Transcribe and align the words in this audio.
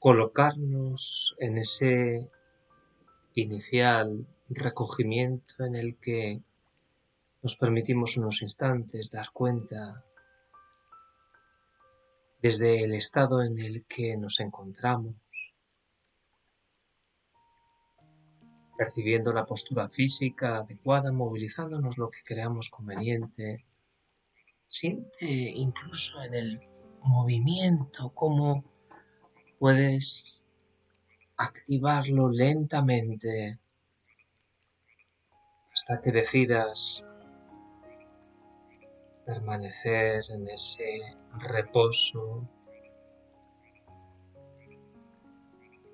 colocarnos 0.00 1.36
en 1.38 1.58
ese 1.58 2.26
inicial 3.34 4.26
recogimiento 4.48 5.62
en 5.62 5.74
el 5.74 5.98
que 5.98 6.40
nos 7.42 7.56
permitimos 7.56 8.16
unos 8.16 8.40
instantes 8.40 9.10
dar 9.10 9.30
cuenta 9.32 10.02
desde 12.40 12.82
el 12.82 12.94
estado 12.94 13.42
en 13.42 13.58
el 13.58 13.84
que 13.84 14.16
nos 14.16 14.40
encontramos, 14.40 15.16
percibiendo 18.78 19.34
la 19.34 19.44
postura 19.44 19.90
física 19.90 20.56
adecuada, 20.56 21.12
movilizándonos 21.12 21.98
lo 21.98 22.10
que 22.10 22.22
creamos 22.24 22.70
conveniente, 22.70 23.66
siente 24.66 25.26
incluso 25.26 26.22
en 26.22 26.34
el 26.34 26.60
movimiento 27.02 28.14
cómo 28.14 28.69
puedes 29.60 30.40
activarlo 31.36 32.30
lentamente 32.30 33.58
hasta 35.70 36.00
que 36.00 36.12
decidas 36.12 37.04
permanecer 39.26 40.24
en 40.30 40.48
ese 40.48 41.00
reposo 41.38 42.48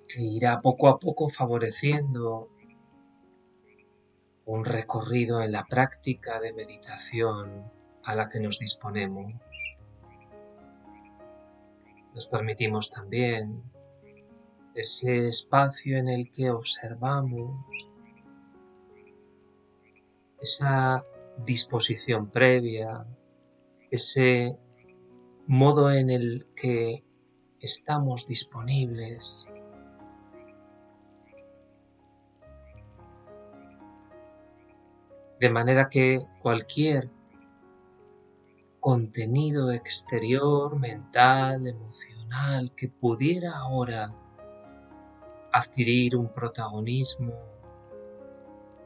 que 0.09 0.23
irá 0.23 0.61
poco 0.61 0.87
a 0.89 1.01
poco 1.01 1.29
favoreciendo 1.29 2.49
un 4.45 4.65
recorrido 4.65 5.43
en 5.43 5.51
la 5.51 5.65
práctica 5.65 6.39
de 6.39 6.53
meditación 6.53 7.69
a 8.05 8.15
la 8.15 8.29
que 8.29 8.39
nos 8.39 8.61
disponemos. 8.61 9.33
Nos 12.17 12.29
permitimos 12.29 12.91
también 12.91 13.63
ese 14.75 15.29
espacio 15.29 15.99
en 15.99 16.09
el 16.09 16.33
que 16.33 16.51
observamos 16.51 17.61
esa 20.41 21.05
disposición 21.45 22.31
previa, 22.31 23.07
ese 23.91 24.57
modo 25.47 25.93
en 25.93 26.09
el 26.09 26.47
que 26.57 27.05
estamos 27.61 28.27
disponibles. 28.27 29.47
De 35.39 35.51
manera 35.51 35.91
que 35.91 36.25
cualquier 36.41 37.11
contenido 38.87 39.73
exterior, 39.73 40.79
mental, 40.79 41.67
emocional, 41.67 42.73
que 42.77 42.89
pudiera 42.89 43.59
ahora 43.59 44.15
adquirir 45.53 46.15
un 46.15 46.33
protagonismo 46.33 47.35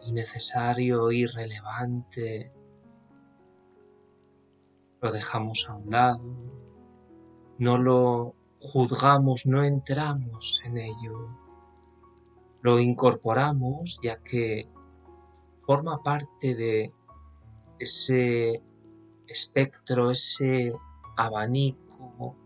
innecesario, 0.06 1.12
irrelevante, 1.12 2.51
lo 5.03 5.12
dejamos 5.12 5.66
a 5.69 5.75
un 5.75 5.91
lado, 5.91 6.34
no 7.59 7.77
lo 7.77 8.34
juzgamos, 8.59 9.44
no 9.44 9.65
entramos 9.65 10.62
en 10.65 10.78
ello, 10.78 11.28
lo 12.62 12.81
incorporamos 12.81 14.00
ya 14.03 14.17
que 14.22 14.67
forma 15.67 16.03
parte 16.03 16.55
de 16.55 16.91
ese 17.78 18.62
espectro, 19.31 20.11
ese 20.11 20.73
abanico 21.17 22.37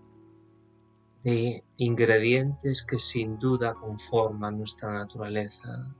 de 1.22 1.64
ingredientes 1.78 2.84
que 2.84 2.98
sin 2.98 3.38
duda 3.38 3.74
conforman 3.74 4.58
nuestra 4.58 4.92
naturaleza. 4.92 5.94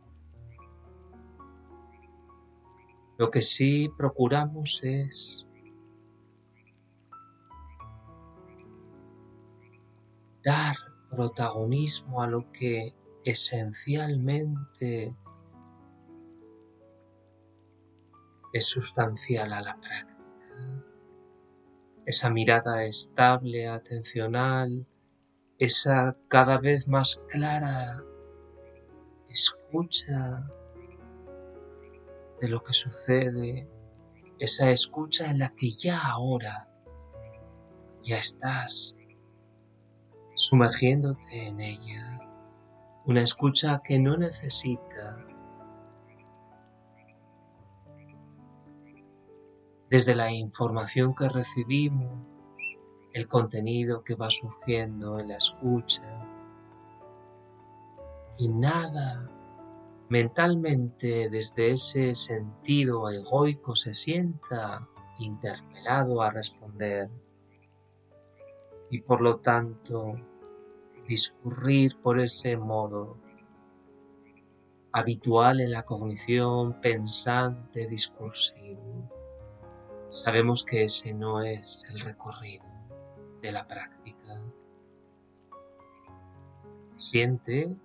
Lo 3.17 3.31
que 3.31 3.41
sí 3.41 3.89
procuramos 3.97 4.81
es 4.83 5.47
dar 10.45 10.77
protagonismo 11.11 12.21
a 12.23 12.27
lo 12.27 12.51
que 12.53 12.95
esencialmente 13.25 15.17
es 18.53 18.67
sustancial 18.67 19.53
a 19.53 19.63
la 19.63 19.77
práctica 19.77 20.14
esa 22.07 22.31
mirada 22.31 22.85
estable, 22.85 23.69
atencional, 23.69 24.87
esa 25.59 26.17
cada 26.29 26.59
vez 26.59 26.87
más 26.89 27.25
clara 27.31 28.03
escucha 29.29 30.47
de 32.41 32.49
lo 32.49 32.63
que 32.63 32.75
sucede, 32.75 33.69
esa 34.39 34.71
escucha 34.71 35.31
en 35.31 35.39
la 35.39 35.55
que 35.55 35.71
ya 35.71 36.01
ahora 36.01 36.69
ya 38.03 38.19
estás 38.19 38.97
sumergiéndote 40.35 41.49
en 41.49 41.61
ella, 41.61 42.21
una 43.07 43.23
escucha 43.23 43.81
que 43.83 43.99
no 43.99 44.17
necesita 44.17 45.27
desde 49.95 50.17
la 50.17 50.33
información 50.33 51.15
que 51.15 51.29
recibimos, 51.29 52.19
el 53.13 53.29
contenido 53.29 54.03
que 54.03 54.17
va 54.17 54.29
surgiendo 54.29 55.21
en 55.21 55.29
la 55.29 55.37
escucha. 55.37 56.03
Y 58.37 58.49
nada 58.49 59.31
mentalmente 60.09 61.31
desde 61.31 61.71
ese 61.71 62.17
sentido 62.17 63.09
egoico 63.09 63.77
se 63.77 63.95
sienta 63.95 64.85
interpelado 65.21 66.23
a 66.23 66.31
responder 66.31 67.09
y 68.91 69.01
por 69.01 69.21
lo 69.21 69.37
tanto 69.37 70.17
discurrir 71.07 72.01
por 72.03 72.19
ese 72.19 72.57
modo 72.57 73.17
habitual 74.91 75.61
en 75.61 75.71
la 75.71 75.85
cognición 75.85 76.81
pensante 76.81 77.87
discursivo 77.87 79.04
sabemos 80.15 80.65
que 80.65 80.85
ese 80.85 81.13
no 81.13 81.43
es 81.43 81.85
el 81.91 82.01
recorrido 82.01 82.65
de 83.43 83.51
la 83.51 83.67
práctica. 83.67 84.41
Siente 86.97 87.77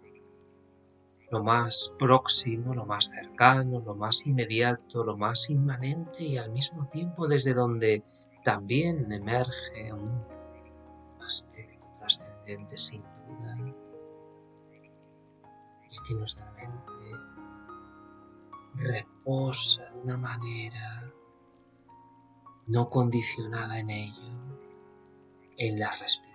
lo 1.31 1.43
más 1.43 1.95
próximo, 1.97 2.75
lo 2.75 2.85
más 2.85 3.09
cercano, 3.09 3.79
lo 3.79 3.95
más 3.95 4.27
inmediato, 4.27 5.03
lo 5.03 5.17
más 5.17 5.49
inmanente 5.49 6.23
y 6.23 6.37
al 6.37 6.51
mismo 6.51 6.87
tiempo 6.89 7.27
desde 7.27 7.55
donde 7.55 8.03
también 8.43 9.11
emerge 9.11 9.91
un 9.91 10.23
aspecto 11.25 11.87
trascendente 11.97 12.77
sin 12.77 13.01
duda. 13.27 13.57
Y 15.89 15.97
aquí 15.97 16.13
nuestra 16.13 16.51
mente 16.51 16.93
reposa 18.75 19.83
de 19.85 19.99
una 20.01 20.17
manera 20.17 21.08
no 22.69 22.87
condicionada 22.89 23.79
en 23.79 23.89
ello, 23.89 24.31
en 25.57 25.79
la 25.79 25.91
respiración. 25.91 26.29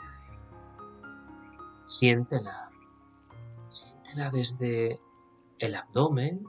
Siéntela, 1.87 2.71
siéntela 3.69 4.31
desde 4.31 5.01
el 5.61 5.77
abdomen, 5.77 6.45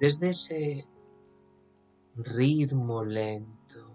desde 0.00 0.28
ese 0.30 0.88
ritmo 2.14 3.04
lento, 3.04 3.90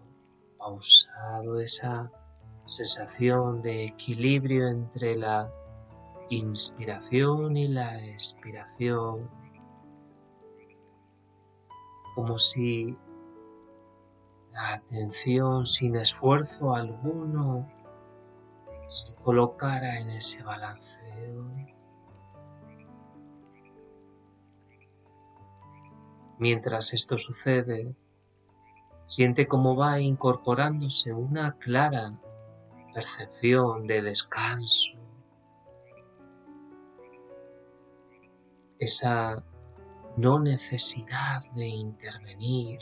pausado, 0.58 1.60
esa 1.62 2.12
sensación 2.66 3.62
de 3.62 3.86
equilibrio 3.86 4.68
entre 4.68 5.16
la 5.16 5.50
inspiración 6.30 7.56
y 7.56 7.70
la 7.70 8.06
expiración, 8.06 9.30
como 12.16 12.38
si 12.38 12.98
la 14.54 14.76
atención 14.76 15.66
sin 15.66 15.96
esfuerzo 15.96 16.76
alguno 16.76 17.68
se 18.88 19.14
colocara 19.16 20.00
en 20.00 20.12
ese 20.12 20.44
balanceo. 20.44 21.50
Mientras 26.38 26.94
esto 26.94 27.18
sucede, 27.18 27.96
siente 29.06 29.48
cómo 29.48 29.76
va 29.76 30.00
incorporándose 30.00 31.14
una 31.14 31.54
clara 31.58 32.12
percepción 32.94 33.88
de 33.88 34.02
descanso, 34.04 34.94
esa 38.78 39.44
no 40.18 40.40
necesidad 40.40 41.44
de 41.56 41.68
intervenir 41.68 42.80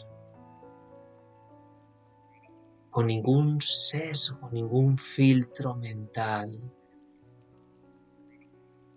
con 2.92 3.08
ningún 3.08 3.62
sesgo, 3.62 4.50
ningún 4.52 4.98
filtro 4.98 5.76
mental. 5.76 6.50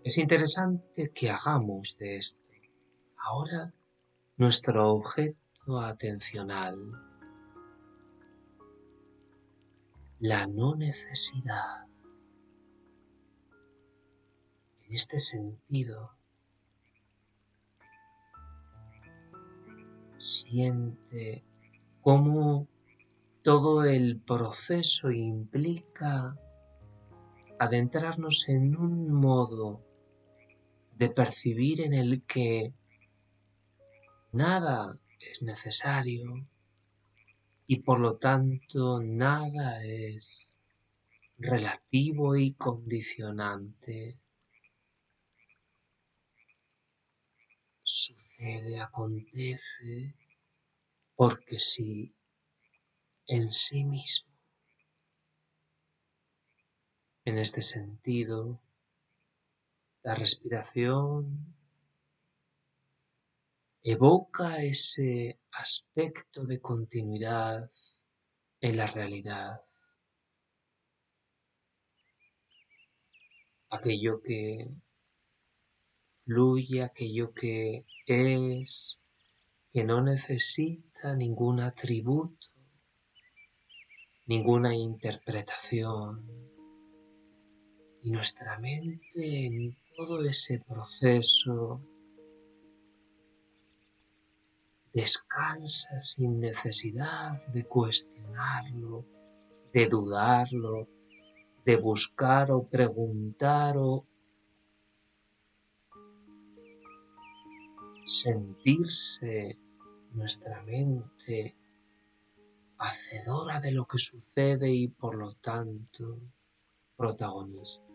Es 0.03 0.19
interesante 0.19 1.11
que 1.15 1.31
hagamos 1.31 1.97
de 1.99 2.19
esto 2.19 2.45
ahora 3.25 3.73
nuestro 4.37 4.93
objeto 4.93 5.81
atencional, 5.81 6.77
la 10.19 10.47
no 10.47 10.75
necesidad. 10.75 11.87
En 14.87 14.95
este 14.95 15.19
sentido, 15.19 16.11
siente 20.19 21.45
cómo 22.03 22.69
todo 23.45 23.85
el 23.85 24.23
proceso 24.23 25.11
implica 25.11 26.35
adentrarnos 27.59 28.49
en 28.49 28.75
un 28.75 29.13
modo 29.13 29.85
de 30.93 31.11
percibir 31.11 31.83
en 31.83 31.93
el 31.93 32.25
que 32.25 32.73
nada 34.33 34.99
es 35.21 35.43
necesario 35.43 36.49
y 37.67 37.81
por 37.81 38.01
lo 38.01 38.17
tanto 38.17 39.03
nada 39.03 39.85
es 39.85 40.59
relativo 41.37 42.37
y 42.37 42.55
condicionante. 42.55 44.19
Sucede, 47.83 48.81
acontece, 48.81 50.15
porque 51.15 51.59
sí 51.59 52.15
en 53.27 53.53
sí 53.53 53.85
mismo. 53.85 54.33
En 57.25 57.39
este 57.39 57.63
sentido, 57.63 58.61
la 60.03 60.15
respiración 60.15 61.55
evoca 63.83 64.63
ese 64.63 65.41
aspecto 65.53 66.45
de 66.45 66.61
continuidad 66.61 67.71
en 68.61 68.77
la 68.77 68.87
realidad. 68.87 69.63
Aquello 73.71 74.23
que 74.23 74.69
fluye, 76.25 76.83
aquello 76.83 77.33
que 77.33 77.87
es, 78.07 78.99
que 79.73 79.85
no 79.85 80.03
necesita 80.03 81.15
ningún 81.15 81.61
atributo 81.61 82.44
ninguna 84.27 84.75
interpretación. 84.75 86.23
Y 88.03 88.11
nuestra 88.11 88.59
mente 88.59 89.47
en 89.47 89.77
todo 89.97 90.23
ese 90.25 90.61
proceso 90.61 91.81
descansa 94.93 96.01
sin 96.01 96.41
necesidad 96.41 97.47
de 97.49 97.65
cuestionarlo, 97.65 99.05
de 99.73 99.87
dudarlo, 99.87 100.89
de 101.65 101.77
buscar 101.77 102.51
o 102.51 102.69
preguntar 102.69 103.77
o 103.79 104.07
sentirse 108.05 109.59
nuestra 110.13 110.63
mente 110.63 111.57
hacedora 112.79 113.61
de 113.61 113.73
lo 113.73 113.87
que 113.87 113.99
sucede 113.99 114.71
y 114.71 114.89
por 114.89 115.17
lo 115.17 115.35
tanto 115.35 116.21
protagonista. 116.97 117.93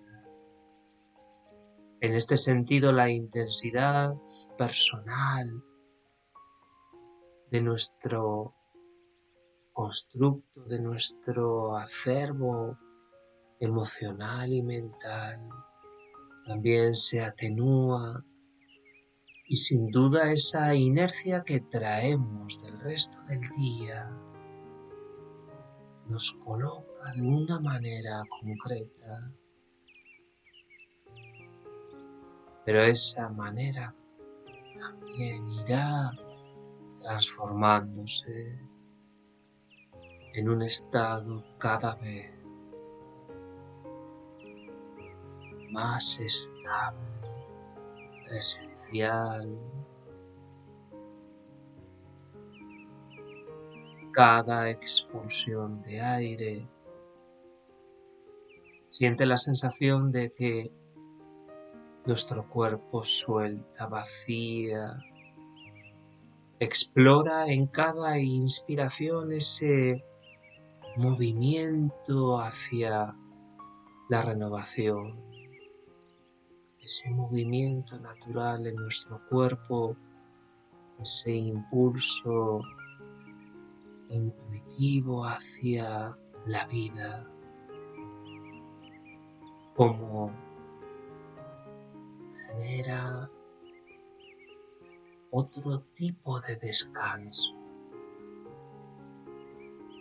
En 2.02 2.14
este 2.14 2.38
sentido, 2.38 2.92
la 2.92 3.10
intensidad 3.10 4.14
personal 4.58 5.64
de 7.52 7.62
nuestro 7.62 8.56
constructo, 9.74 10.64
de 10.66 10.80
nuestro 10.80 11.76
acervo 11.76 12.78
emocional 13.60 14.54
y 14.54 14.62
mental, 14.62 15.50
también 16.46 16.96
se 16.96 17.22
atenúa 17.22 18.24
y 19.46 19.58
sin 19.58 19.90
duda 19.90 20.32
esa 20.32 20.74
inercia 20.76 21.44
que 21.44 21.60
traemos 21.60 22.62
del 22.62 22.80
resto 22.80 23.20
del 23.24 23.42
día 23.58 24.10
nos 26.10 26.32
coloca 26.44 27.14
de 27.14 27.22
una 27.22 27.60
manera 27.60 28.24
concreta. 28.42 29.32
Pero 32.66 32.82
esa 32.82 33.30
manera 33.30 33.94
también 34.80 35.48
irá 35.50 36.12
transformándose 37.02 38.60
en 40.34 40.50
un 40.50 40.64
estado 40.64 41.44
cada 41.58 41.96
vez 41.96 42.32
más 45.72 46.20
estable, 46.20 47.00
presencial, 48.26 49.58
cada 54.12 54.70
expulsión 54.70 55.82
de 55.82 56.02
aire. 56.02 56.68
Siente 58.90 59.26
la 59.26 59.38
sensación 59.38 60.12
de 60.12 60.32
que 60.34 60.72
nuestro 62.06 62.50
cuerpo 62.50 63.04
suelta, 63.04 63.88
vacía, 63.88 64.98
explora 66.60 67.48
en 67.48 67.68
cada 67.68 68.20
inspiración 68.20 69.32
ese 69.32 70.04
movimiento 70.98 72.40
hacia 72.40 73.16
la 74.10 74.22
renovación, 74.22 75.22
ese 76.82 77.12
movimiento 77.12 77.98
natural 78.00 78.66
en 78.66 78.76
nuestro 78.76 79.22
cuerpo, 79.30 79.96
ese 81.00 81.32
impulso 81.32 82.62
intuitivo 84.10 85.26
hacia 85.26 86.18
la 86.46 86.66
vida 86.68 87.28
como 89.76 90.32
genera 92.48 93.30
otro 95.32 95.82
tipo 95.94 96.42
de 96.42 96.56
descanso, 96.58 97.54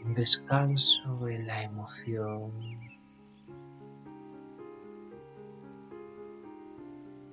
un 0.04 0.14
descanso 0.14 1.28
en 1.28 1.46
la 1.46 1.62
emoción, 1.62 2.52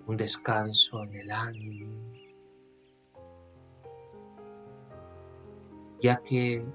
un 0.07 0.17
descanso 0.17 1.03
en 1.03 1.15
el 1.15 1.31
ánimo, 1.31 2.14
ya 6.01 6.17
que 6.17 6.65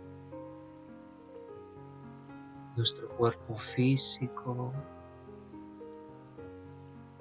nuestro 2.77 3.09
cuerpo 3.17 3.55
físico 3.57 4.73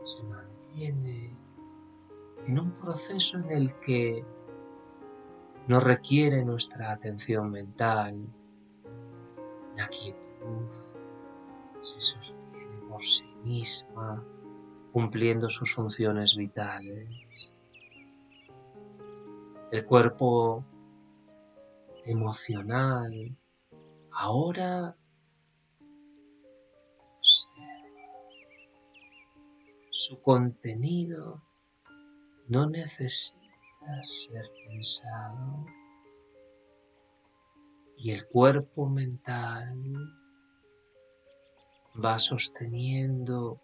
se 0.02 0.24
mantiene 0.24 1.36
en 2.48 2.60
un 2.60 2.72
proceso 2.72 3.38
en 3.38 3.52
el 3.52 3.76
que 3.80 4.26
no 5.68 5.80
requiere 5.80 6.44
nuestra 6.44 6.92
atención 6.92 7.52
mental. 7.52 8.28
La 9.76 9.88
quietud 9.88 10.68
se 11.82 12.02
sostiene 12.02 12.82
por 12.90 13.04
sí 13.04 13.32
misma, 13.44 14.24
cumpliendo 14.92 15.50
sus 15.50 15.74
funciones 15.74 16.36
vitales. 16.36 17.08
El 19.72 19.86
cuerpo 19.86 20.64
emocional. 22.10 23.38
Ahora 24.12 24.96
su 29.92 30.22
contenido 30.22 31.44
no 32.48 32.70
necesita 32.70 34.04
ser 34.04 34.44
pensado. 34.66 35.66
Y 37.98 38.12
el 38.12 38.26
cuerpo 38.28 38.90
mental 38.90 39.78
va 42.04 42.18
sosteniendo 42.18 43.62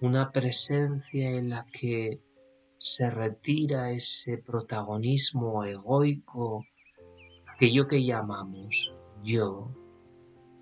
una 0.00 0.30
presencia 0.30 1.30
en 1.30 1.50
la 1.50 1.66
que 1.66 2.20
se 2.78 3.10
retira 3.10 3.90
ese 3.90 4.38
protagonismo 4.38 5.64
egoico, 5.64 6.64
aquello 7.54 7.86
que 7.86 8.04
llamamos 8.04 8.94
yo, 9.22 9.70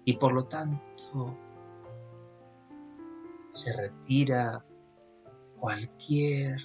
y 0.05 0.17
por 0.17 0.33
lo 0.33 0.45
tanto 0.45 1.39
se 3.51 3.73
retira 3.73 4.65
cualquier 5.59 6.57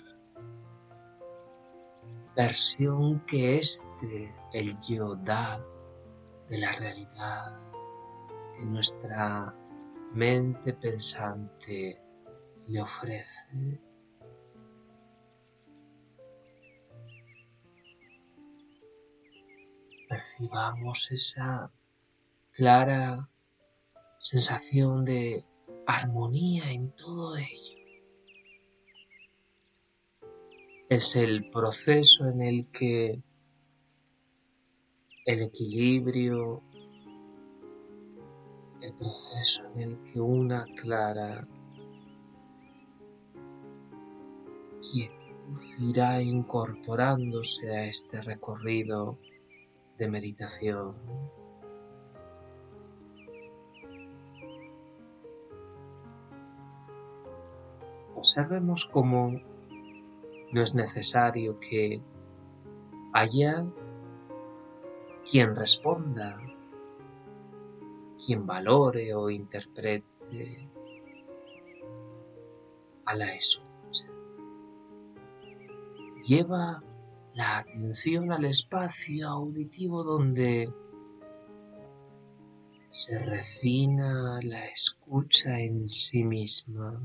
versión 2.36 3.20
que 3.22 3.60
este, 3.60 4.34
el 4.54 4.80
yo, 4.82 5.16
da 5.16 5.64
de 6.50 6.58
la 6.58 6.72
realidad 6.74 7.60
que 8.58 8.66
nuestra 8.66 9.56
mente 10.14 10.74
pensante 10.74 12.02
le 12.68 12.82
ofrece. 12.82 13.82
Percibamos 20.18 21.12
esa 21.12 21.72
clara 22.54 23.30
sensación 24.18 25.06
de 25.06 25.46
armonía 25.86 26.72
en 26.72 26.90
todo 26.96 27.38
ello. 27.38 27.78
Es 30.90 31.16
el 31.18 31.52
proceso 31.52 32.26
en 32.26 32.42
el 32.42 32.66
que 32.72 33.22
el 35.28 35.42
equilibrio, 35.44 36.64
el 38.82 38.94
proceso 38.96 39.66
en 39.76 39.82
el 39.82 40.04
que 40.12 40.20
una 40.20 40.66
clara 40.82 41.48
quietud 44.82 45.62
irá 45.80 46.24
incorporándose 46.24 47.70
a 47.70 47.86
este 47.86 48.20
recorrido 48.20 49.20
de 49.98 50.08
meditación. 50.08 50.96
Observemos 58.16 58.86
cómo 58.86 59.40
no 60.52 60.62
es 60.62 60.76
necesario 60.76 61.60
que 61.60 62.02
haya 63.14 63.66
quien 65.30 65.56
responda, 65.56 66.40
quien 68.26 68.46
valore 68.46 69.14
o 69.14 69.30
interprete 69.30 70.70
a 73.06 73.16
la 73.16 73.34
escucha. 73.34 74.08
Lleva 76.26 76.84
la 77.38 77.60
atención 77.60 78.32
al 78.32 78.46
espacio 78.46 79.30
auditivo 79.30 80.04
donde 80.04 80.74
se 82.90 83.20
refina 83.20 84.40
la 84.42 84.66
escucha 84.66 85.60
en 85.60 85.88
sí 85.88 86.24
misma. 86.24 87.00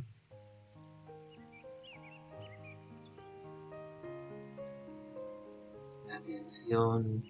La 6.06 6.16
atención 6.16 7.22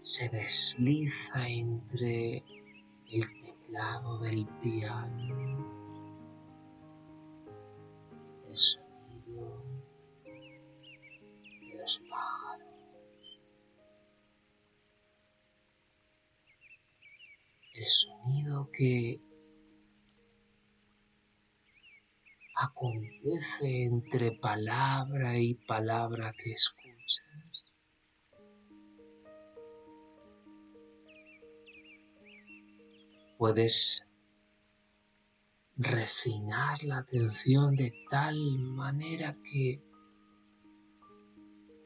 se 0.00 0.28
desliza 0.28 1.46
entre 1.46 2.38
el 3.12 3.22
teclado 3.44 4.18
del 4.18 4.44
piano, 4.60 5.79
los 11.80 12.04
pájaros, 12.10 13.40
el 17.74 17.84
sonido 17.84 18.70
que 18.72 19.20
acontece 22.54 23.84
entre 23.84 24.32
palabra 24.32 25.38
y 25.38 25.54
palabra 25.54 26.34
que 26.36 26.52
escucha. 26.52 26.90
puedes 33.40 34.06
refinar 35.78 36.84
la 36.84 36.98
atención 36.98 37.74
de 37.74 37.90
tal 38.10 38.36
manera 38.58 39.34
que 39.42 39.82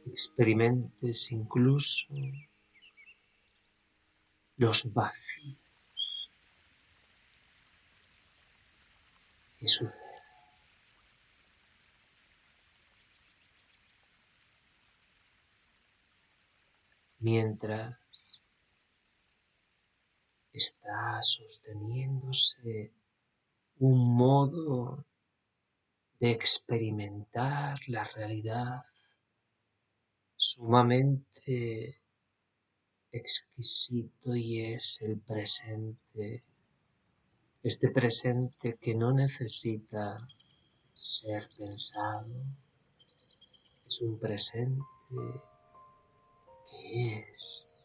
experimentes 0.06 1.32
incluso 1.32 2.14
los 4.56 4.92
vacíos 4.92 6.30
que 9.58 9.68
suceden. 9.68 10.02
Mientras 17.18 17.98
está 20.52 21.22
sosteniéndose 21.22 22.92
un 23.78 24.14
modo 24.14 25.04
de 26.20 26.30
experimentar 26.30 27.80
la 27.88 28.04
realidad 28.04 28.84
sumamente 30.44 31.98
exquisito 33.10 34.36
y 34.36 34.74
es 34.74 35.00
el 35.00 35.18
presente, 35.18 36.44
este 37.62 37.88
presente 37.88 38.76
que 38.78 38.94
no 38.94 39.14
necesita 39.14 40.28
ser 40.92 41.48
pensado, 41.56 42.28
es 43.88 44.02
un 44.02 44.18
presente 44.18 44.84
que 46.70 47.20
es 47.20 47.80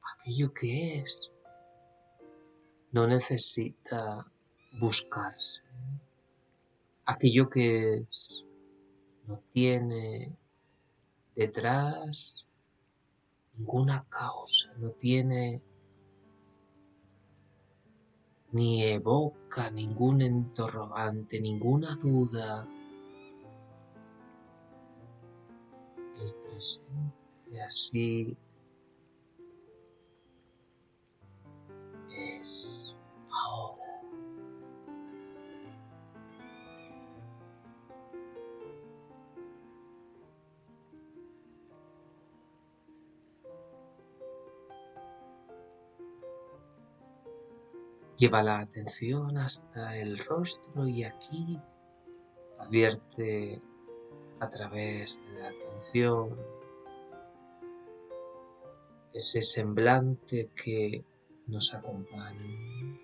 aquello 0.00 0.54
que 0.54 1.00
es 1.00 1.30
no 2.92 3.06
necesita 3.06 4.26
buscarse. 4.80 5.62
Aquello 7.04 7.50
que 7.50 7.98
es 7.98 8.46
no 9.26 9.42
tiene 9.50 10.34
detrás 11.38 12.44
ninguna 13.56 14.04
causa, 14.10 14.72
no 14.78 14.90
tiene 14.90 15.62
ni 18.50 18.82
evoca 18.82 19.70
ningún 19.70 20.20
interrogante, 20.22 21.40
ninguna 21.40 21.94
duda. 21.94 22.66
El 26.20 26.34
presente 26.34 27.62
así 27.62 28.36
Lleva 48.18 48.42
la 48.42 48.58
atención 48.58 49.38
hasta 49.38 49.96
el 49.96 50.18
rostro 50.18 50.88
y 50.88 51.04
aquí 51.04 51.56
advierte 52.58 53.62
a 54.40 54.50
través 54.50 55.24
de 55.24 55.40
la 55.40 55.48
atención 55.50 56.36
ese 59.12 59.40
semblante 59.40 60.50
que 60.60 61.04
nos 61.46 61.72
acompaña. 61.74 62.98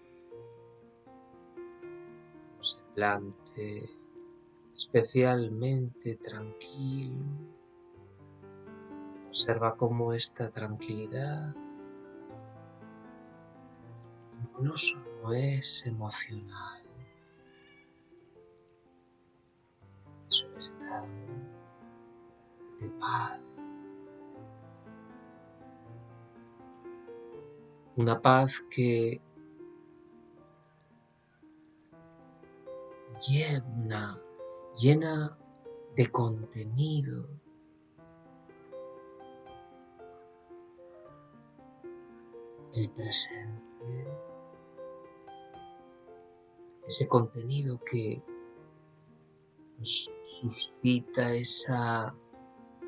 Un 2.57 2.65
semblante 2.65 3.89
especialmente 4.75 6.17
tranquilo. 6.17 7.25
Observa 9.29 9.77
cómo 9.77 10.13
esta 10.13 10.51
tranquilidad 10.51 11.55
no 14.61 14.77
solo 14.77 15.33
es 15.33 15.85
emocional. 15.87 16.83
Es 20.29 20.45
un 20.45 20.59
estado 20.59 21.07
de 22.81 22.89
paz. 23.01 23.41
Una 27.97 28.21
paz 28.21 28.65
que 28.71 29.21
llena, 33.27 34.19
llena 34.79 35.39
de 35.97 36.11
contenido. 36.11 37.29
El 42.73 42.91
presente, 42.91 44.24
ese 46.87 47.09
contenido 47.09 47.81
que 47.85 48.23
nos 49.79 50.13
suscita 50.25 51.35
esa 51.35 52.15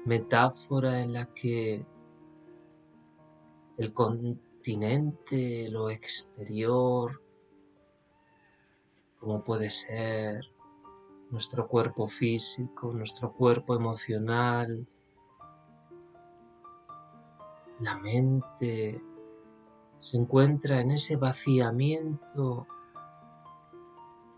metáfora 0.04 1.00
en 1.00 1.12
la 1.12 1.26
que 1.34 1.84
el 3.78 3.92
continente, 3.92 5.68
lo 5.70 5.90
exterior, 5.90 7.20
como 9.20 9.42
puede 9.42 9.70
ser 9.70 10.40
nuestro 11.30 11.66
cuerpo 11.66 12.06
físico, 12.06 12.92
nuestro 12.92 13.32
cuerpo 13.32 13.74
emocional, 13.74 14.86
la 17.80 17.98
mente 17.98 19.02
se 19.98 20.16
encuentra 20.16 20.80
en 20.80 20.92
ese 20.92 21.16
vaciamiento 21.16 22.66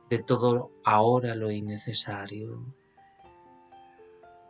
de 0.08 0.18
todo 0.18 0.70
ahora 0.84 1.34
lo 1.34 1.50
innecesario 1.50 2.64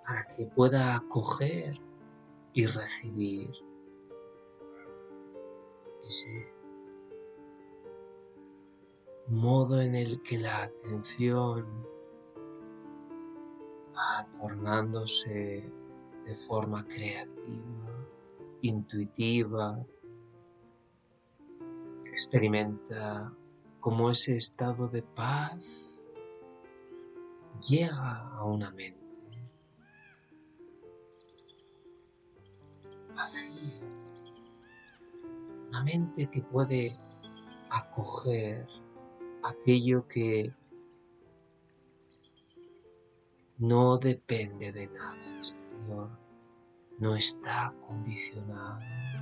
para 0.06 0.26
que 0.28 0.46
pueda 0.46 0.96
acoger 0.96 1.80
y 2.52 2.66
recibir 2.66 3.50
ese 6.06 6.52
modo 9.28 9.82
en 9.82 9.94
el 9.94 10.22
que 10.22 10.38
la 10.38 10.62
atención 10.62 11.66
va 13.94 14.26
tornándose 14.40 15.70
de 16.24 16.34
forma 16.34 16.86
creativa, 16.86 18.06
intuitiva, 18.62 19.84
experimenta 22.06 23.36
cómo 23.88 24.10
ese 24.10 24.36
estado 24.36 24.86
de 24.88 25.00
paz 25.00 25.64
llega 27.66 28.28
a 28.36 28.44
una 28.44 28.70
mente 28.70 29.00
vacía, 33.14 33.80
una 35.68 35.82
mente 35.84 36.28
que 36.30 36.42
puede 36.42 36.98
acoger 37.70 38.66
aquello 39.42 40.06
que 40.06 40.52
no 43.56 43.96
depende 43.96 44.70
de 44.70 44.86
nada 44.88 45.38
exterior, 45.38 46.10
no 46.98 47.16
está 47.16 47.72
condicionado. 47.86 49.17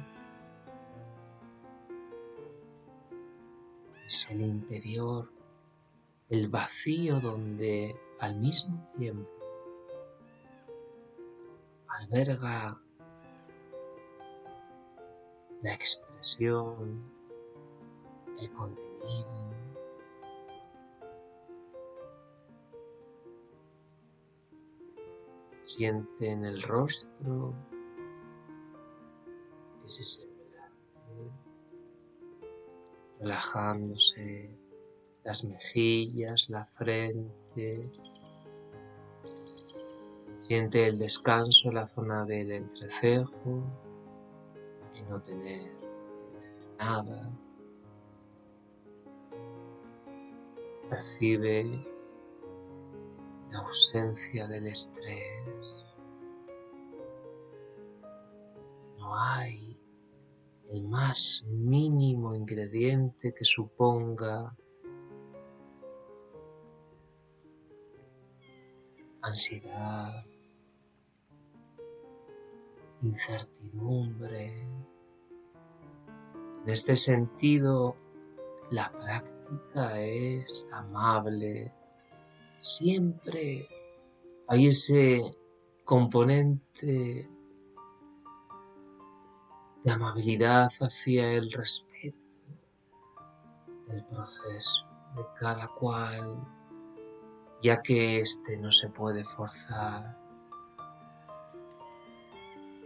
Es 4.06 4.30
el 4.30 4.40
interior, 4.40 5.28
el 6.28 6.48
vacío 6.48 7.18
donde 7.18 7.96
al 8.20 8.36
mismo 8.36 8.88
tiempo 8.96 9.28
alberga 11.88 12.80
la 15.62 15.74
expresión, 15.74 17.02
el 18.38 18.52
contenido, 18.52 18.86
Siente 25.62 26.30
en 26.30 26.44
el 26.44 26.62
rostro 26.62 27.52
relajándose 33.26 34.48
las 35.24 35.44
mejillas, 35.44 36.48
la 36.48 36.64
frente. 36.64 37.90
Siente 40.36 40.86
el 40.86 40.98
descanso 40.98 41.68
en 41.68 41.74
la 41.74 41.86
zona 41.86 42.24
del 42.24 42.52
entrecejo 42.52 43.64
y 44.94 45.02
no 45.10 45.20
tener 45.22 45.72
nada. 46.78 47.32
Percibe 50.88 51.64
la 53.50 53.58
ausencia 53.58 54.46
del 54.46 54.68
estrés. 54.68 55.75
El 60.76 60.88
más 60.88 61.42
mínimo 61.46 62.34
ingrediente 62.34 63.32
que 63.32 63.44
suponga 63.46 64.54
ansiedad, 69.22 70.24
incertidumbre. 73.02 74.60
En 76.62 76.68
este 76.68 76.94
sentido, 76.96 77.96
la 78.70 78.92
práctica 78.92 79.98
es 80.00 80.68
amable, 80.72 81.72
siempre 82.58 83.66
hay 84.46 84.66
ese 84.66 85.36
componente 85.84 87.30
de 89.86 89.92
amabilidad 89.92 90.68
hacia 90.80 91.30
el 91.34 91.48
respeto 91.52 92.18
del 93.86 94.04
proceso 94.06 94.84
de 95.14 95.22
cada 95.38 95.68
cual, 95.68 96.42
ya 97.62 97.80
que 97.82 98.18
éste 98.18 98.56
no 98.56 98.72
se 98.72 98.88
puede 98.88 99.22
forzar. 99.22 100.18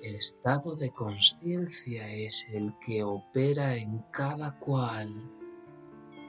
El 0.03 0.15
estado 0.17 0.77
de 0.77 0.91
conciencia 0.91 2.07
es 2.13 2.47
el 2.53 2.75
que 2.85 3.03
opera 3.03 3.77
en 3.77 4.01
cada 4.11 4.59
cual 4.59 5.09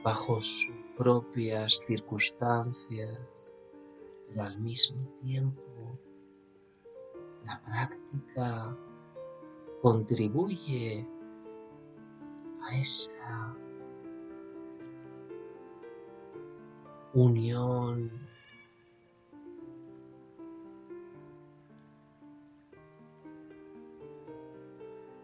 bajo 0.02 0.40
sus 0.40 0.74
propias 0.96 1.84
circunstancias, 1.86 3.52
pero 4.26 4.42
al 4.42 4.58
mismo 4.58 5.06
tiempo 5.20 5.98
la 7.44 7.60
práctica 7.60 8.74
contribuye 9.82 11.04
a 12.62 12.76
esa 12.76 13.56
unión 17.14 18.08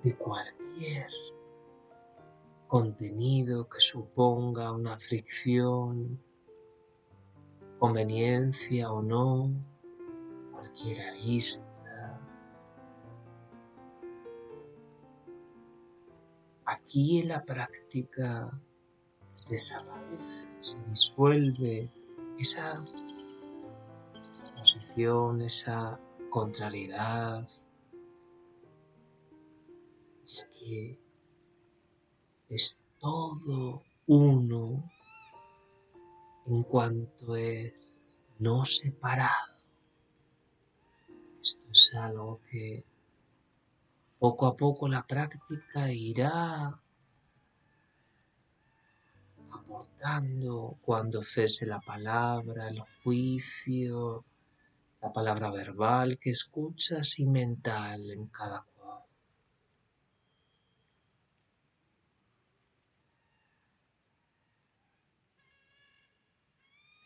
de 0.02 0.16
cualquier 0.16 1.06
contenido 2.66 3.68
que 3.68 3.80
suponga 3.80 4.72
una 4.72 4.96
fricción, 4.96 6.20
conveniencia 7.78 8.90
o 8.90 9.02
no, 9.02 9.52
cualquier 10.50 11.00
arista. 11.10 11.67
Aquí 16.88 17.18
en 17.18 17.28
la 17.28 17.44
práctica 17.44 18.50
desaparece, 19.50 20.48
se 20.56 20.82
disuelve 20.84 21.92
esa 22.38 22.82
posición, 24.56 25.42
esa 25.42 26.00
contrariedad, 26.30 27.46
ya 30.28 30.48
que 30.48 30.98
es 32.48 32.82
todo 32.98 33.82
uno 34.06 34.90
en 36.46 36.62
cuanto 36.62 37.36
es 37.36 38.16
no 38.38 38.64
separado. 38.64 39.60
Esto 41.42 41.66
es 41.70 41.94
algo 41.94 42.40
que 42.50 42.82
poco 44.18 44.46
a 44.46 44.56
poco 44.56 44.88
la 44.88 45.06
práctica 45.06 45.92
irá 45.92 46.80
aportando 49.52 50.78
cuando 50.82 51.22
cese 51.22 51.66
la 51.66 51.80
palabra, 51.80 52.68
el 52.68 52.80
juicio, 53.02 54.24
la 55.00 55.12
palabra 55.12 55.50
verbal 55.50 56.18
que 56.18 56.30
escuchas 56.30 57.18
y 57.20 57.26
mental 57.26 58.10
en 58.10 58.26
cada 58.26 58.64
cual. 58.74 59.02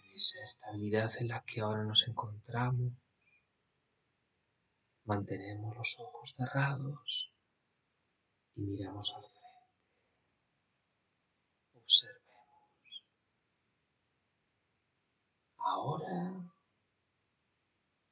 En 0.04 0.16
esa 0.16 0.42
estabilidad 0.44 1.12
en 1.18 1.28
la 1.28 1.42
que 1.44 1.60
ahora 1.60 1.84
nos 1.84 2.06
encontramos, 2.08 2.92
mantenemos 5.04 5.76
los 5.76 5.98
ojos 5.98 6.34
cerrados 6.36 7.32
y 8.54 8.62
miramos 8.62 9.12
al 9.14 9.22
frente. 9.22 9.42
Observemos. 11.74 13.04
Ahora 15.58 16.52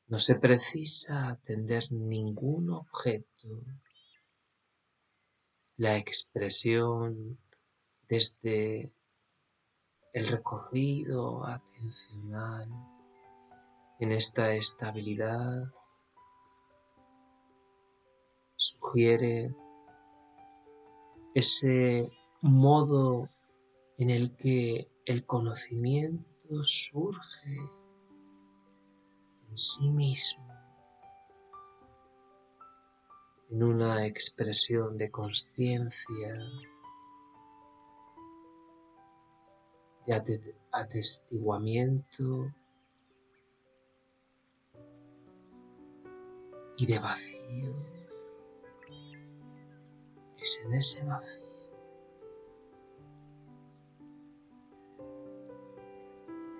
no 0.06 0.18
se 0.18 0.34
precisa 0.34 1.28
atender 1.28 1.92
ningún 1.92 2.70
objeto. 2.70 3.48
La 5.76 5.96
expresión 5.96 7.38
desde 8.08 8.92
el 10.12 10.26
recorrido 10.26 11.46
atencional 11.46 12.68
en 14.00 14.10
esta 14.10 14.52
estabilidad 14.54 15.72
sugiere 18.60 19.54
ese 21.34 22.12
modo 22.42 23.28
en 23.96 24.10
el 24.10 24.36
que 24.36 24.86
el 25.06 25.24
conocimiento 25.24 26.62
surge 26.64 27.56
en 29.48 29.56
sí 29.56 29.88
mismo, 29.88 30.46
en 33.50 33.62
una 33.62 34.06
expresión 34.06 34.98
de 34.98 35.10
conciencia, 35.10 36.38
de 40.06 40.54
atestiguamiento 40.70 42.52
y 46.76 46.86
de 46.86 46.98
vacío. 46.98 47.99
Es 50.40 50.62
en 50.64 50.74
ese 50.74 51.02
vacío 51.04 51.40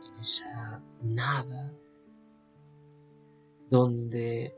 en 0.07 0.21
esa 0.21 0.83
nada 1.03 1.73
donde 3.71 4.55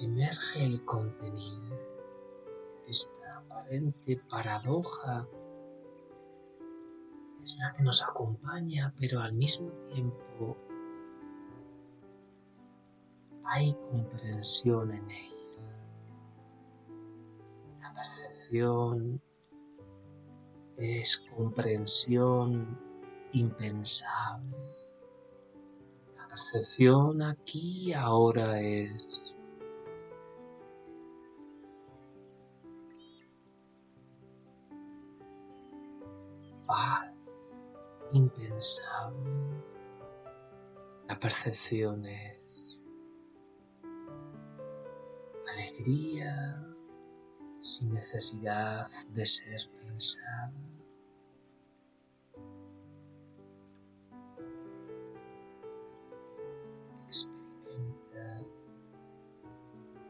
emerge 0.00 0.64
el 0.64 0.84
contenido, 0.84 1.78
esta 2.88 3.38
aparente 3.38 4.16
paradoja 4.28 5.28
es 7.42 7.58
la 7.58 7.74
que 7.74 7.82
nos 7.82 8.02
acompaña, 8.02 8.94
pero 8.98 9.20
al 9.20 9.34
mismo 9.34 9.70
tiempo 9.92 10.56
hay 13.44 13.74
comprensión 13.90 14.92
en 14.92 15.10
ella. 15.10 15.33
La 18.04 18.10
percepción 18.10 19.22
es 20.76 21.24
comprensión 21.34 22.78
impensable 23.32 24.74
percepción 26.54 27.22
aquí 27.22 27.92
ahora 27.92 28.60
es 28.60 29.34
paz 36.66 37.12
impensable. 38.12 39.62
La 41.08 41.18
percepción 41.18 42.06
es 42.06 42.78
alegría 45.52 46.73
sin 47.64 47.94
necesidad 47.94 48.88
de 49.14 49.24
ser 49.24 49.60
pensada. 49.80 50.52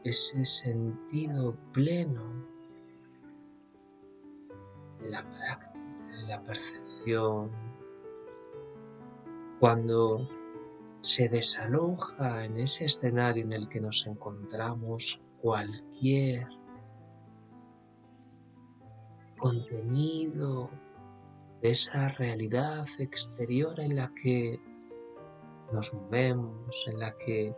ese 0.03 0.45
sentido 0.45 1.57
pleno 1.73 2.45
de 4.99 5.09
la 5.09 5.23
práctica, 5.23 6.27
la 6.27 6.43
percepción, 6.43 7.49
cuando 9.59 10.29
se 11.01 11.27
desaloja 11.27 12.45
en 12.45 12.59
ese 12.59 12.85
escenario 12.85 13.45
en 13.45 13.53
el 13.53 13.67
que 13.67 13.81
nos 13.81 14.05
encontramos 14.05 15.21
cualquier 15.41 16.45
contenido 19.45 20.71
de 21.61 21.69
esa 21.69 22.07
realidad 22.07 22.87
exterior 22.97 23.79
en 23.79 23.95
la 23.95 24.11
que 24.19 24.59
nos 25.71 25.93
movemos, 25.93 26.83
en 26.87 26.99
la 26.99 27.15
que 27.15 27.55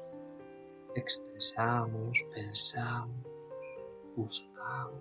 expresamos, 0.96 2.26
pensamos, 2.34 3.26
buscamos, 4.18 5.00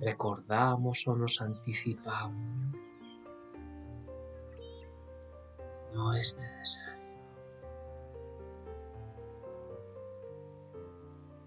recordamos 0.00 1.06
o 1.06 1.14
nos 1.14 1.40
anticipamos. 1.40 2.74
No 5.94 6.14
es 6.14 6.36
necesario. 6.36 6.98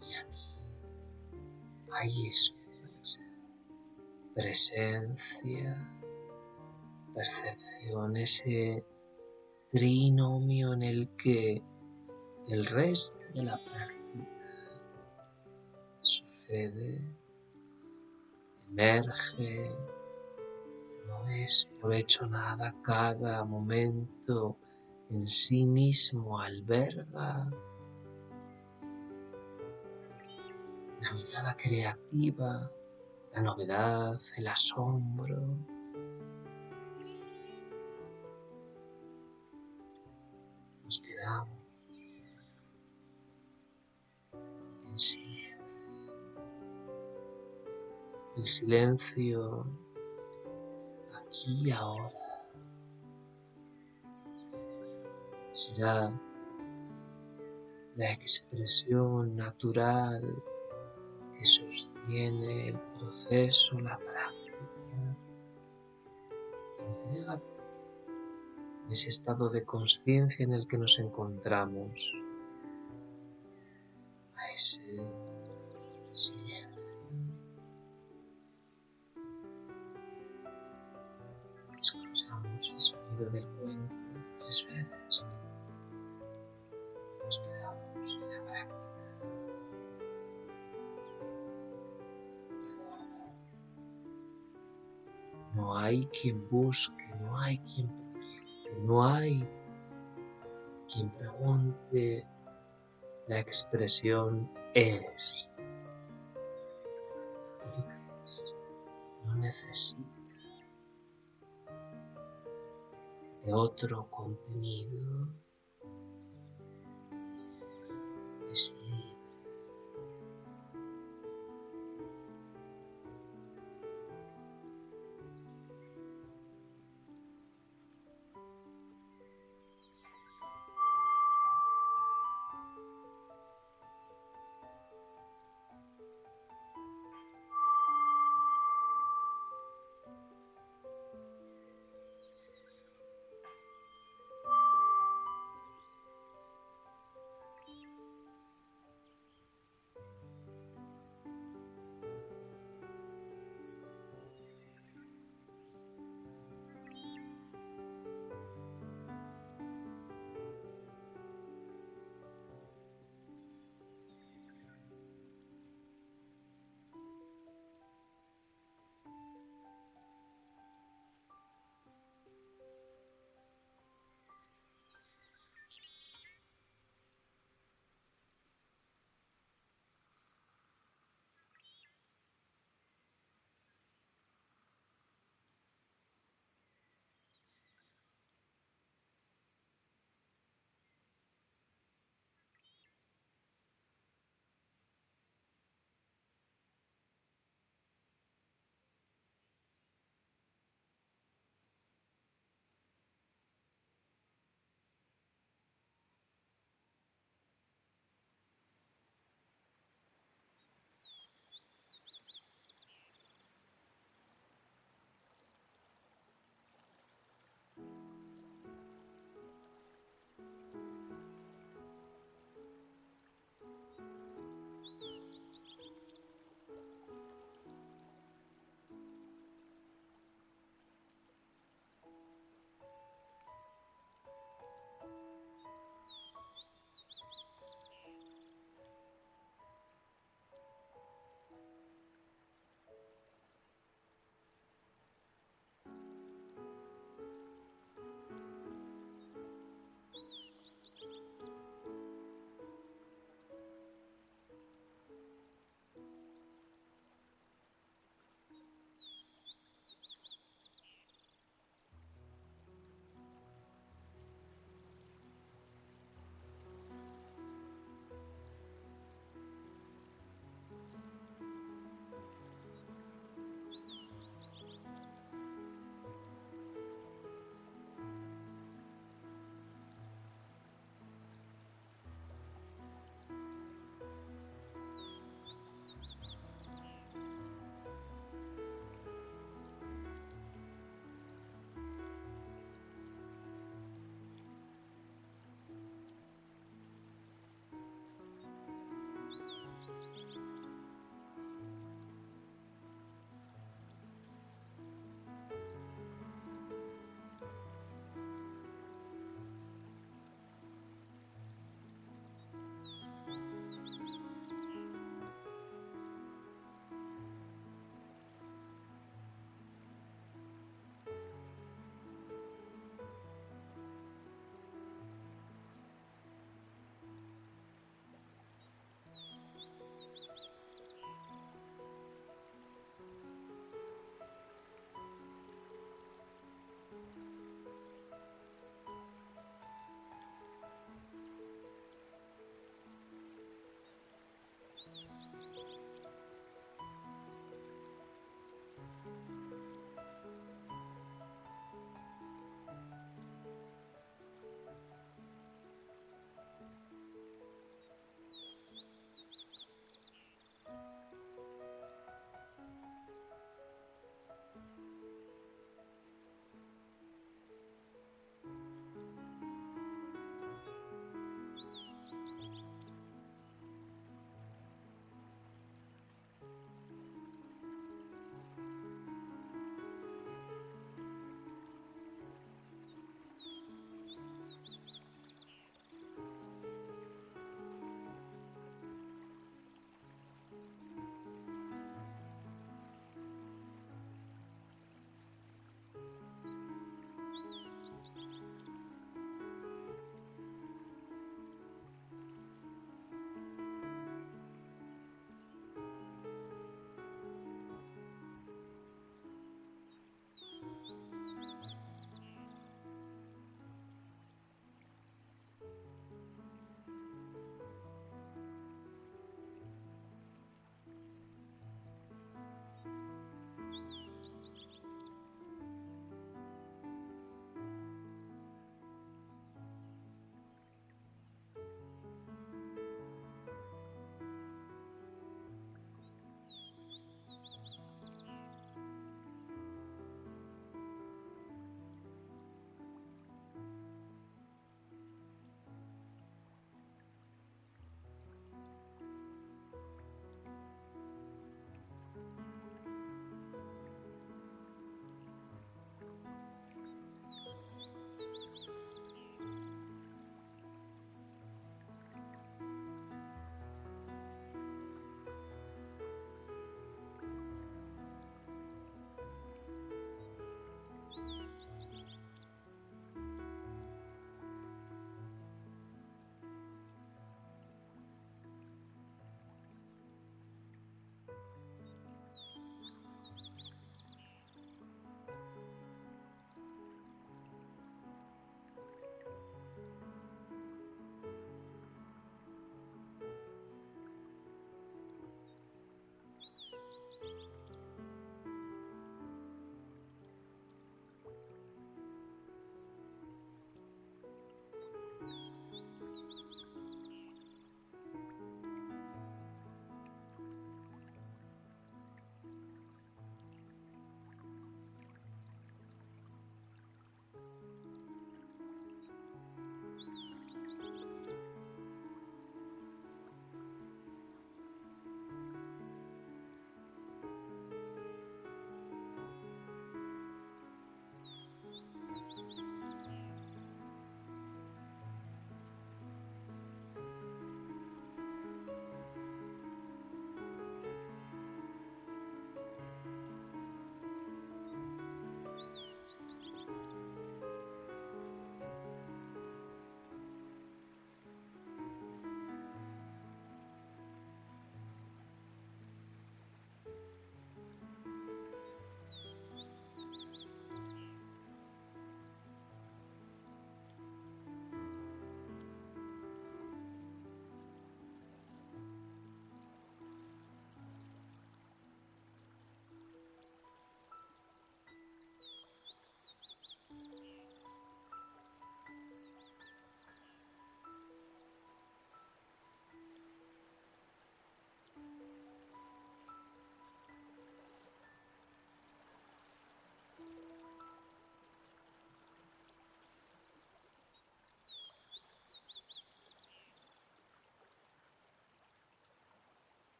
Y 0.00 0.14
aquí 0.14 0.56
hay 1.92 2.28
escucha, 2.28 2.63
presencia, 4.34 5.90
percepción, 7.14 8.16
ese 8.16 8.84
trinomio 9.70 10.72
en 10.72 10.82
el 10.82 11.08
que 11.16 11.62
el 12.48 12.66
resto 12.66 13.18
de 13.34 13.42
la 13.44 13.58
práctica 13.64 13.94
sucede, 16.00 17.00
emerge, 18.68 19.70
no 21.06 21.28
es 21.28 21.72
por 21.80 21.94
hecho 21.94 22.26
nada, 22.26 22.74
cada 22.82 23.44
momento 23.44 24.58
en 25.10 25.28
sí 25.28 25.64
mismo 25.64 26.40
alberga. 26.40 27.50
La 31.00 31.12
mirada 31.12 31.56
creativa, 31.56 32.70
la 33.34 33.42
novedad, 33.42 34.20
el 34.36 34.46
asombro. 34.46 35.36
Nos 40.84 41.02
quedamos 41.02 41.64
el 48.36 48.46
silencio 48.46 49.66
aquí 51.14 51.68
y 51.68 51.70
ahora 51.70 52.10
será 55.52 56.12
la 57.96 58.12
expresión 58.12 59.36
natural 59.36 60.42
que 61.38 61.46
sostiene 61.46 62.68
el 62.68 62.78
proceso, 62.98 63.78
la 63.80 63.98
práctica. 63.98 65.16
Entrégate 66.78 67.44
en 68.86 68.92
ese 68.92 69.10
estado 69.10 69.48
de 69.48 69.64
conciencia 69.64 70.44
en 70.44 70.52
el 70.54 70.66
que 70.66 70.78
nos 70.78 70.98
encontramos, 70.98 72.14
a 74.36 74.52
ese 74.52 75.02
del 83.32 83.44
cuento 83.44 83.94
tres 84.40 84.66
veces. 84.68 85.24
Nos 87.24 87.38
quedamos 87.40 87.93
no 95.54 95.76
hay 95.76 96.06
quien 96.06 96.48
busque, 96.48 97.04
no 97.20 97.38
hay 97.38 97.58
quien 97.58 98.04
no 98.82 99.04
hay 99.04 99.48
quien 100.92 101.10
pregunte. 101.10 102.26
La 103.26 103.40
expresión 103.40 104.50
es. 104.74 105.58
No 109.24 109.34
necesita 109.36 110.14
de 113.44 113.52
otro 113.52 114.08
contenido. 114.10 115.28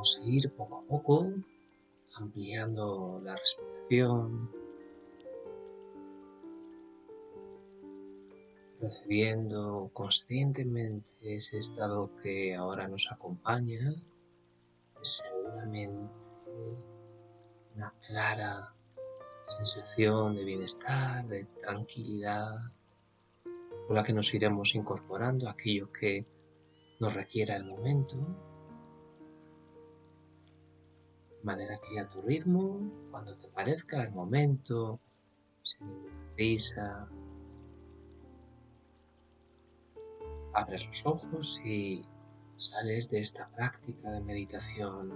A 0.00 0.24
ir 0.24 0.50
poco 0.52 0.76
a 0.78 0.82
poco 0.82 1.32
ampliando 2.16 3.20
la 3.24 3.36
respiración, 3.36 4.50
recibiendo 8.80 9.90
conscientemente 9.92 11.36
ese 11.36 11.58
estado 11.58 12.10
que 12.22 12.54
ahora 12.54 12.88
nos 12.88 13.10
acompaña, 13.10 13.94
seguramente 15.00 16.12
una 17.74 17.92
clara 18.06 18.74
sensación 19.44 20.36
de 20.36 20.44
bienestar, 20.44 21.26
de 21.26 21.44
tranquilidad, 21.62 22.56
con 23.86 23.96
la 23.96 24.02
que 24.02 24.12
nos 24.12 24.32
iremos 24.34 24.74
incorporando 24.74 25.48
aquello 25.48 25.90
que 25.92 26.26
nos 27.00 27.14
requiera 27.14 27.56
el 27.56 27.64
momento, 27.64 28.16
manera 31.42 31.78
que 31.80 32.00
a 32.00 32.08
tu 32.08 32.20
ritmo, 32.22 32.80
cuando 33.10 33.36
te 33.36 33.48
parezca 33.48 34.02
el 34.02 34.12
momento, 34.12 35.00
sin 35.62 35.88
prisa, 36.34 37.08
abres 40.54 40.86
los 40.86 41.06
ojos 41.06 41.60
y 41.64 42.04
sales 42.56 43.10
de 43.10 43.20
esta 43.20 43.48
práctica 43.48 44.10
de 44.10 44.20
meditación 44.20 45.12